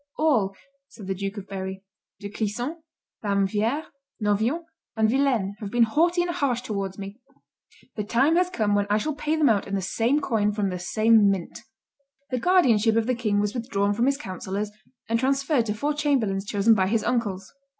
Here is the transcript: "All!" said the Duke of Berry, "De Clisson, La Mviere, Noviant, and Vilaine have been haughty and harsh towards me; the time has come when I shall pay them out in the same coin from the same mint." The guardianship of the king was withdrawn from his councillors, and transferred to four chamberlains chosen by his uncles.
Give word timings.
"All!" 0.17 0.55
said 0.87 1.05
the 1.05 1.13
Duke 1.13 1.37
of 1.37 1.47
Berry, 1.47 1.83
"De 2.19 2.27
Clisson, 2.27 2.81
La 3.21 3.35
Mviere, 3.35 3.83
Noviant, 4.19 4.63
and 4.95 5.07
Vilaine 5.07 5.55
have 5.59 5.69
been 5.69 5.83
haughty 5.83 6.23
and 6.23 6.31
harsh 6.31 6.61
towards 6.63 6.97
me; 6.97 7.19
the 7.95 8.03
time 8.03 8.35
has 8.35 8.49
come 8.49 8.73
when 8.73 8.87
I 8.89 8.97
shall 8.97 9.13
pay 9.13 9.35
them 9.35 9.47
out 9.47 9.67
in 9.67 9.75
the 9.75 9.81
same 9.83 10.19
coin 10.19 10.53
from 10.53 10.69
the 10.71 10.79
same 10.79 11.29
mint." 11.29 11.59
The 12.31 12.39
guardianship 12.39 12.95
of 12.95 13.05
the 13.05 13.13
king 13.13 13.39
was 13.39 13.53
withdrawn 13.53 13.93
from 13.93 14.07
his 14.07 14.17
councillors, 14.17 14.71
and 15.07 15.19
transferred 15.19 15.67
to 15.67 15.75
four 15.75 15.93
chamberlains 15.93 16.45
chosen 16.47 16.73
by 16.73 16.87
his 16.87 17.03
uncles. 17.03 17.53